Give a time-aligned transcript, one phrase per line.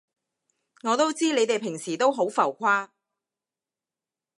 [0.81, 2.89] 我都知你哋平時都好浮誇